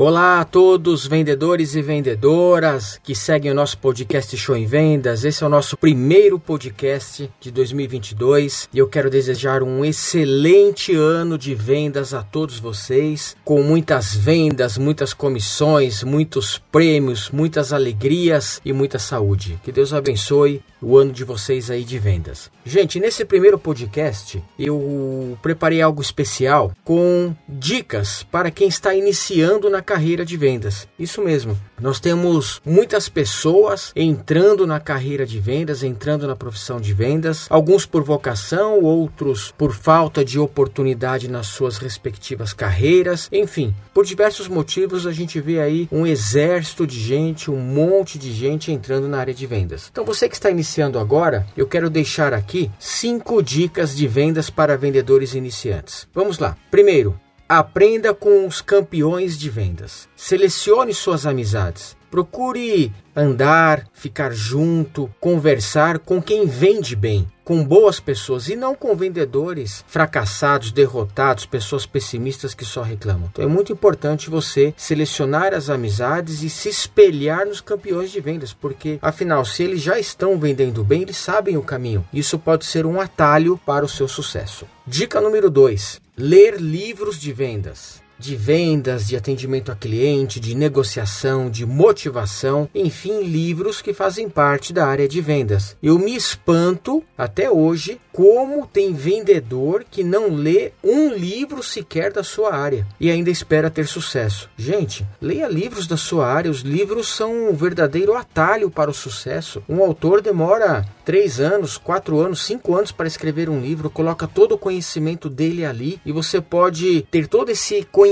Olá 0.00 0.38
a 0.38 0.44
todos, 0.44 1.08
vendedores 1.08 1.74
e 1.74 1.82
vendedoras 1.82 3.00
que 3.02 3.16
seguem 3.16 3.50
o 3.50 3.54
nosso 3.54 3.76
podcast 3.78 4.36
Show 4.36 4.56
em 4.56 4.64
Vendas. 4.64 5.24
Esse 5.24 5.42
é 5.42 5.46
o 5.48 5.50
nosso 5.50 5.76
primeiro 5.76 6.38
podcast 6.38 7.28
de 7.40 7.50
2022 7.50 8.68
e 8.72 8.78
eu 8.78 8.86
quero 8.86 9.10
desejar 9.10 9.60
um 9.60 9.84
excelente 9.84 10.94
ano 10.94 11.36
de 11.36 11.52
vendas 11.52 12.14
a 12.14 12.22
todos 12.22 12.60
vocês, 12.60 13.36
com 13.44 13.60
muitas 13.60 14.14
vendas, 14.14 14.78
muitas 14.78 15.12
comissões, 15.12 16.04
muitos 16.04 16.58
prêmios, 16.70 17.28
muitas 17.32 17.72
alegrias 17.72 18.60
e 18.64 18.72
muita 18.72 19.00
saúde. 19.00 19.58
Que 19.64 19.72
Deus 19.72 19.92
abençoe 19.92 20.62
o 20.80 20.96
ano 20.96 21.10
de 21.10 21.24
vocês 21.24 21.72
aí 21.72 21.82
de 21.82 21.98
vendas. 21.98 22.52
Gente, 22.64 23.00
nesse 23.00 23.24
primeiro 23.24 23.58
podcast 23.58 24.40
eu 24.56 25.36
preparei 25.42 25.82
algo 25.82 26.00
especial 26.00 26.72
com 26.84 27.34
dicas 27.48 28.22
para 28.30 28.48
quem 28.48 28.68
está 28.68 28.94
iniciando 28.94 29.68
na 29.68 29.82
carreira 29.88 30.22
de 30.22 30.36
vendas. 30.36 30.86
Isso 30.98 31.22
mesmo. 31.22 31.58
Nós 31.80 31.98
temos 31.98 32.60
muitas 32.62 33.08
pessoas 33.08 33.90
entrando 33.96 34.66
na 34.66 34.78
carreira 34.78 35.24
de 35.24 35.40
vendas, 35.40 35.82
entrando 35.82 36.26
na 36.26 36.36
profissão 36.36 36.78
de 36.78 36.92
vendas, 36.92 37.46
alguns 37.48 37.86
por 37.86 38.02
vocação, 38.02 38.82
outros 38.82 39.50
por 39.56 39.72
falta 39.72 40.22
de 40.22 40.38
oportunidade 40.38 41.26
nas 41.30 41.46
suas 41.46 41.78
respectivas 41.78 42.52
carreiras. 42.52 43.30
Enfim, 43.32 43.74
por 43.94 44.04
diversos 44.04 44.46
motivos 44.46 45.06
a 45.06 45.12
gente 45.12 45.40
vê 45.40 45.58
aí 45.58 45.88
um 45.90 46.06
exército 46.06 46.86
de 46.86 47.00
gente, 47.00 47.50
um 47.50 47.58
monte 47.58 48.18
de 48.18 48.30
gente 48.30 48.70
entrando 48.70 49.08
na 49.08 49.18
área 49.18 49.32
de 49.32 49.46
vendas. 49.46 49.88
Então 49.90 50.04
você 50.04 50.28
que 50.28 50.34
está 50.34 50.50
iniciando 50.50 50.98
agora, 50.98 51.46
eu 51.56 51.66
quero 51.66 51.88
deixar 51.88 52.34
aqui 52.34 52.70
cinco 52.78 53.42
dicas 53.42 53.96
de 53.96 54.06
vendas 54.06 54.50
para 54.50 54.76
vendedores 54.76 55.32
iniciantes. 55.32 56.06
Vamos 56.12 56.38
lá. 56.38 56.58
Primeiro, 56.70 57.18
Aprenda 57.48 58.12
com 58.12 58.46
os 58.46 58.60
campeões 58.60 59.38
de 59.38 59.48
vendas. 59.48 60.06
Selecione 60.14 60.92
suas 60.92 61.24
amizades. 61.24 61.96
Procure 62.10 62.92
andar, 63.16 63.86
ficar 63.94 64.32
junto, 64.32 65.10
conversar 65.18 65.98
com 65.98 66.20
quem 66.20 66.46
vende 66.46 66.94
bem, 66.94 67.26
com 67.42 67.64
boas 67.64 67.98
pessoas 67.98 68.50
e 68.50 68.56
não 68.56 68.74
com 68.74 68.94
vendedores 68.94 69.82
fracassados, 69.88 70.70
derrotados, 70.70 71.46
pessoas 71.46 71.86
pessimistas 71.86 72.52
que 72.52 72.66
só 72.66 72.82
reclamam. 72.82 73.30
Então 73.32 73.44
é 73.44 73.48
muito 73.48 73.72
importante 73.72 74.28
você 74.28 74.74
selecionar 74.76 75.54
as 75.54 75.70
amizades 75.70 76.42
e 76.42 76.50
se 76.50 76.68
espelhar 76.68 77.46
nos 77.46 77.62
campeões 77.62 78.10
de 78.10 78.20
vendas, 78.20 78.52
porque 78.52 78.98
afinal, 79.00 79.42
se 79.46 79.62
eles 79.62 79.80
já 79.80 79.98
estão 79.98 80.38
vendendo 80.38 80.84
bem, 80.84 81.00
eles 81.00 81.16
sabem 81.16 81.56
o 81.56 81.62
caminho. 81.62 82.06
Isso 82.12 82.38
pode 82.38 82.66
ser 82.66 82.84
um 82.84 83.00
atalho 83.00 83.58
para 83.64 83.86
o 83.86 83.88
seu 83.88 84.06
sucesso. 84.06 84.66
Dica 84.86 85.18
número 85.18 85.50
2: 85.50 86.07
ler 86.18 86.60
livros 86.60 87.20
de 87.20 87.32
vendas 87.32 88.02
de 88.18 88.34
vendas, 88.34 89.06
de 89.06 89.16
atendimento 89.16 89.70
a 89.70 89.76
cliente, 89.76 90.40
de 90.40 90.54
negociação, 90.54 91.48
de 91.48 91.64
motivação, 91.64 92.68
enfim, 92.74 93.22
livros 93.22 93.80
que 93.80 93.94
fazem 93.94 94.28
parte 94.28 94.72
da 94.72 94.86
área 94.86 95.08
de 95.08 95.20
vendas. 95.20 95.76
Eu 95.82 95.98
me 95.98 96.14
espanto 96.16 97.02
até 97.16 97.50
hoje 97.50 98.00
como 98.12 98.66
tem 98.66 98.92
vendedor 98.92 99.84
que 99.88 100.02
não 100.02 100.34
lê 100.34 100.72
um 100.82 101.12
livro 101.12 101.62
sequer 101.62 102.12
da 102.12 102.24
sua 102.24 102.52
área 102.54 102.86
e 102.98 103.10
ainda 103.10 103.30
espera 103.30 103.70
ter 103.70 103.86
sucesso. 103.86 104.50
Gente, 104.56 105.06
leia 105.20 105.46
livros 105.46 105.86
da 105.86 105.96
sua 105.96 106.26
área, 106.26 106.50
os 106.50 106.60
livros 106.60 107.08
são 107.08 107.50
um 107.50 107.54
verdadeiro 107.54 108.14
atalho 108.14 108.70
para 108.70 108.90
o 108.90 108.94
sucesso. 108.94 109.62
Um 109.68 109.82
autor 109.82 110.20
demora 110.20 110.84
três 111.04 111.38
anos, 111.38 111.78
quatro 111.78 112.18
anos, 112.18 112.42
cinco 112.42 112.74
anos 112.74 112.90
para 112.90 113.06
escrever 113.06 113.48
um 113.48 113.60
livro, 113.60 113.88
coloca 113.88 114.26
todo 114.26 114.52
o 114.52 114.58
conhecimento 114.58 115.30
dele 115.30 115.64
ali 115.64 116.00
e 116.04 116.10
você 116.10 116.40
pode 116.40 117.02
ter 117.10 117.28
todo 117.28 117.50
esse 117.50 117.84
conhecimento 117.84 118.07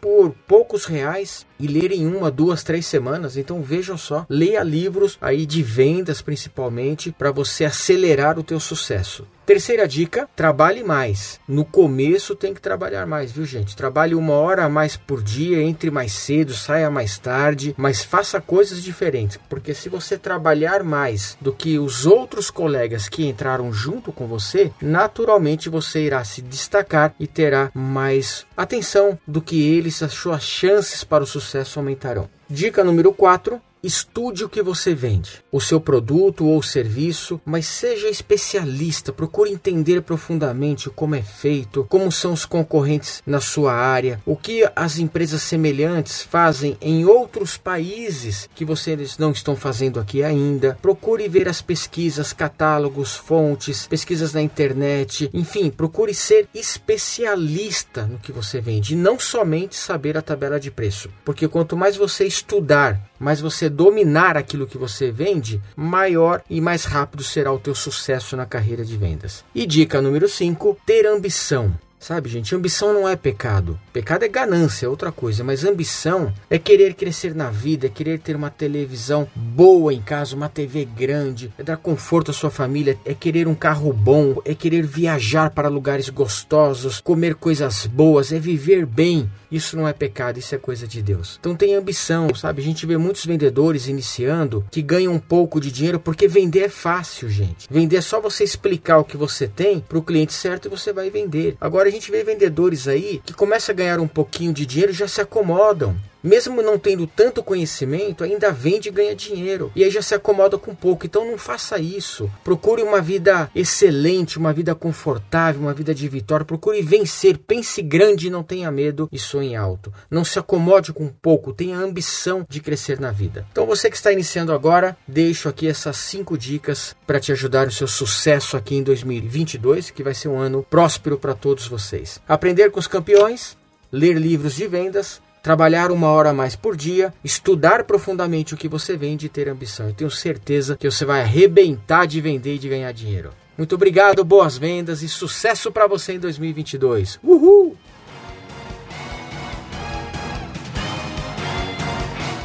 por 0.00 0.30
poucos 0.46 0.84
reais 0.84 1.46
e 1.60 1.66
ler 1.66 1.92
em 1.92 2.06
uma, 2.06 2.30
duas, 2.30 2.62
três 2.62 2.86
semanas. 2.86 3.36
Então 3.36 3.62
vejam 3.62 3.96
só, 3.96 4.24
leia 4.28 4.62
livros 4.62 5.18
aí 5.20 5.44
de 5.44 5.62
vendas 5.62 6.22
principalmente 6.22 7.12
para 7.12 7.30
você 7.30 7.64
acelerar 7.64 8.38
o 8.38 8.42
teu 8.42 8.58
sucesso. 8.58 9.26
Terceira 9.44 9.88
dica: 9.88 10.28
trabalhe 10.36 10.84
mais. 10.84 11.40
No 11.48 11.64
começo 11.64 12.36
tem 12.36 12.54
que 12.54 12.60
trabalhar 12.60 13.04
mais, 13.04 13.32
viu, 13.32 13.44
gente? 13.44 13.74
Trabalhe 13.74 14.14
uma 14.14 14.34
hora 14.34 14.64
a 14.64 14.68
mais 14.68 14.96
por 14.96 15.22
dia, 15.22 15.60
entre 15.60 15.90
mais 15.90 16.12
cedo, 16.12 16.54
saia 16.54 16.88
mais 16.88 17.18
tarde, 17.18 17.74
mas 17.76 18.00
faça 18.00 18.40
coisas 18.40 18.80
diferentes. 18.80 19.40
Porque 19.48 19.74
se 19.74 19.88
você 19.88 20.16
trabalhar 20.16 20.84
mais 20.84 21.36
do 21.40 21.52
que 21.52 21.80
os 21.80 22.06
outros 22.06 22.48
colegas 22.48 23.08
que 23.08 23.26
entraram 23.26 23.72
junto 23.72 24.12
com 24.12 24.26
você, 24.28 24.70
naturalmente 24.80 25.68
você 25.68 26.04
irá 26.04 26.22
se 26.22 26.40
destacar 26.42 27.12
e 27.18 27.26
terá 27.26 27.72
mais 27.74 28.46
atenção 28.56 29.18
do 29.26 29.42
que 29.42 29.60
eles, 29.68 30.00
as 30.00 30.12
suas 30.12 30.44
chances 30.44 31.02
para 31.02 31.24
o 31.24 31.26
sucesso 31.26 31.49
aumentarão. 31.78 32.28
Dica 32.48 32.82
número 32.84 33.12
4: 33.12 33.60
Estude 33.82 34.44
o 34.44 34.48
que 34.48 34.62
você 34.62 34.94
vende, 34.94 35.42
o 35.50 35.58
seu 35.58 35.80
produto 35.80 36.44
ou 36.44 36.62
serviço, 36.62 37.40
mas 37.46 37.64
seja 37.64 38.08
especialista. 38.08 39.10
Procure 39.10 39.50
entender 39.50 40.02
profundamente 40.02 40.90
como 40.90 41.14
é 41.14 41.22
feito, 41.22 41.86
como 41.88 42.12
são 42.12 42.34
os 42.34 42.44
concorrentes 42.44 43.22
na 43.26 43.40
sua 43.40 43.72
área, 43.72 44.20
o 44.26 44.36
que 44.36 44.68
as 44.76 44.98
empresas 44.98 45.40
semelhantes 45.40 46.22
fazem 46.22 46.76
em 46.78 47.06
outros 47.06 47.56
países 47.56 48.50
que 48.54 48.66
vocês 48.66 49.16
não 49.16 49.30
estão 49.30 49.56
fazendo 49.56 49.98
aqui 49.98 50.22
ainda. 50.22 50.76
Procure 50.82 51.26
ver 51.26 51.48
as 51.48 51.62
pesquisas, 51.62 52.34
catálogos, 52.34 53.16
fontes, 53.16 53.86
pesquisas 53.86 54.34
na 54.34 54.42
internet, 54.42 55.30
enfim, 55.32 55.70
procure 55.70 56.12
ser 56.12 56.46
especialista 56.54 58.02
no 58.02 58.18
que 58.18 58.30
você 58.30 58.60
vende 58.60 58.92
e 58.92 58.96
não 58.96 59.18
somente 59.18 59.74
saber 59.74 60.18
a 60.18 60.22
tabela 60.22 60.60
de 60.60 60.70
preço, 60.70 61.08
porque 61.24 61.48
quanto 61.48 61.78
mais 61.78 61.96
você 61.96 62.26
estudar, 62.26 63.00
mais 63.18 63.40
você 63.40 63.69
dominar 63.70 64.36
aquilo 64.36 64.66
que 64.66 64.76
você 64.76 65.10
vende, 65.10 65.60
maior 65.76 66.42
e 66.50 66.60
mais 66.60 66.84
rápido 66.84 67.22
será 67.22 67.52
o 67.52 67.58
teu 67.58 67.74
sucesso 67.74 68.36
na 68.36 68.44
carreira 68.44 68.84
de 68.84 68.96
vendas. 68.96 69.44
E 69.54 69.66
dica 69.66 70.02
número 70.02 70.28
5, 70.28 70.76
ter 70.84 71.06
ambição. 71.06 71.72
Sabe, 72.00 72.30
gente, 72.30 72.54
ambição 72.54 72.94
não 72.94 73.06
é 73.06 73.14
pecado. 73.14 73.78
Pecado 73.92 74.24
é 74.24 74.28
ganância, 74.28 74.86
é 74.86 74.88
outra 74.88 75.12
coisa. 75.12 75.44
Mas 75.44 75.66
ambição 75.66 76.32
é 76.48 76.58
querer 76.58 76.94
crescer 76.94 77.34
na 77.34 77.50
vida, 77.50 77.86
é 77.86 77.90
querer 77.90 78.18
ter 78.18 78.34
uma 78.34 78.48
televisão 78.48 79.28
boa 79.36 79.92
em 79.92 80.00
casa, 80.00 80.34
uma 80.34 80.48
TV 80.48 80.86
grande, 80.86 81.52
é 81.58 81.62
dar 81.62 81.76
conforto 81.76 82.30
à 82.30 82.34
sua 82.34 82.50
família, 82.50 82.98
é 83.04 83.12
querer 83.12 83.46
um 83.46 83.54
carro 83.54 83.92
bom, 83.92 84.40
é 84.46 84.54
querer 84.54 84.82
viajar 84.86 85.50
para 85.50 85.68
lugares 85.68 86.08
gostosos, 86.08 87.02
comer 87.02 87.34
coisas 87.34 87.84
boas, 87.84 88.32
é 88.32 88.38
viver 88.38 88.86
bem. 88.86 89.30
Isso 89.50 89.76
não 89.76 89.86
é 89.86 89.92
pecado, 89.92 90.38
isso 90.38 90.54
é 90.54 90.58
coisa 90.58 90.86
de 90.86 91.02
Deus. 91.02 91.36
Então 91.40 91.56
tem 91.56 91.74
ambição, 91.74 92.32
sabe? 92.34 92.62
A 92.62 92.64
gente 92.64 92.86
vê 92.86 92.96
muitos 92.96 93.26
vendedores 93.26 93.88
iniciando 93.88 94.64
que 94.70 94.80
ganham 94.80 95.12
um 95.12 95.18
pouco 95.18 95.60
de 95.60 95.72
dinheiro 95.72 95.98
porque 95.98 96.28
vender 96.28 96.60
é 96.60 96.68
fácil, 96.68 97.28
gente. 97.28 97.66
Vender 97.68 97.96
é 97.96 98.00
só 98.00 98.20
você 98.20 98.44
explicar 98.44 98.98
o 98.98 99.04
que 99.04 99.16
você 99.16 99.48
tem 99.48 99.80
para 99.80 99.98
o 99.98 100.02
cliente 100.02 100.32
certo 100.32 100.66
e 100.66 100.68
você 100.70 100.92
vai 100.92 101.10
vender. 101.10 101.56
Agora 101.60 101.89
a 101.90 101.92
gente 101.92 102.10
vê 102.10 102.22
vendedores 102.22 102.86
aí 102.88 103.20
que 103.24 103.34
começam 103.34 103.72
a 103.72 103.76
ganhar 103.76 104.00
um 104.00 104.08
pouquinho 104.08 104.52
de 104.52 104.64
dinheiro 104.64 104.92
já 104.92 105.08
se 105.08 105.20
acomodam 105.20 105.96
mesmo 106.22 106.62
não 106.62 106.78
tendo 106.78 107.06
tanto 107.06 107.42
conhecimento, 107.42 108.24
ainda 108.24 108.52
vende 108.52 108.88
e 108.88 108.92
ganha 108.92 109.14
dinheiro. 109.14 109.70
E 109.74 109.84
aí 109.84 109.90
já 109.90 110.02
se 110.02 110.14
acomoda 110.14 110.58
com 110.58 110.74
pouco. 110.74 111.06
Então 111.06 111.24
não 111.24 111.38
faça 111.38 111.78
isso. 111.78 112.30
Procure 112.44 112.82
uma 112.82 113.00
vida 113.00 113.50
excelente, 113.54 114.38
uma 114.38 114.52
vida 114.52 114.74
confortável, 114.74 115.60
uma 115.60 115.74
vida 115.74 115.94
de 115.94 116.08
vitória. 116.08 116.44
Procure 116.44 116.82
vencer. 116.82 117.38
Pense 117.38 117.82
grande 117.82 118.30
não 118.30 118.42
tenha 118.42 118.70
medo 118.70 119.08
e 119.12 119.18
sonhe 119.18 119.56
alto. 119.56 119.92
Não 120.10 120.24
se 120.24 120.38
acomode 120.38 120.92
com 120.92 121.08
pouco. 121.08 121.52
Tenha 121.52 121.78
ambição 121.78 122.46
de 122.48 122.60
crescer 122.60 123.00
na 123.00 123.10
vida. 123.10 123.46
Então 123.50 123.66
você 123.66 123.90
que 123.90 123.96
está 123.96 124.12
iniciando 124.12 124.52
agora, 124.52 124.96
deixo 125.06 125.48
aqui 125.48 125.68
essas 125.68 125.96
cinco 125.96 126.36
dicas 126.36 126.94
para 127.06 127.20
te 127.20 127.32
ajudar 127.32 127.66
no 127.66 127.72
seu 127.72 127.86
sucesso 127.86 128.56
aqui 128.56 128.76
em 128.76 128.82
2022, 128.82 129.90
que 129.90 130.02
vai 130.02 130.14
ser 130.14 130.28
um 130.28 130.38
ano 130.38 130.64
próspero 130.68 131.18
para 131.18 131.34
todos 131.34 131.66
vocês. 131.66 132.20
Aprender 132.28 132.70
com 132.70 132.80
os 132.80 132.86
campeões, 132.86 133.56
ler 133.92 134.16
livros 134.16 134.54
de 134.54 134.66
vendas 134.66 135.20
trabalhar 135.42 135.90
uma 135.90 136.08
hora 136.08 136.30
a 136.30 136.34
mais 136.34 136.56
por 136.56 136.76
dia, 136.76 137.12
estudar 137.24 137.84
profundamente 137.84 138.54
o 138.54 138.56
que 138.56 138.68
você 138.68 138.96
vende 138.96 139.26
e 139.26 139.28
ter 139.28 139.48
ambição. 139.48 139.88
Eu 139.88 139.94
tenho 139.94 140.10
certeza 140.10 140.76
que 140.76 140.90
você 140.90 141.04
vai 141.04 141.20
arrebentar 141.20 142.06
de 142.06 142.20
vender 142.20 142.56
e 142.56 142.58
de 142.58 142.68
ganhar 142.68 142.92
dinheiro. 142.92 143.30
Muito 143.56 143.74
obrigado, 143.74 144.24
boas 144.24 144.56
vendas 144.56 145.02
e 145.02 145.08
sucesso 145.08 145.70
para 145.70 145.86
você 145.86 146.14
em 146.14 146.18
2022. 146.18 147.18
Uhul! 147.22 147.76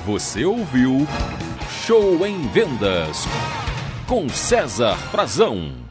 Você 0.06 0.45
ouviu 0.45 1.07
Show 1.86 2.25
em 2.25 2.48
Vendas 2.50 3.25
com 4.07 4.30
César 4.30 4.95
Frazão. 5.09 5.85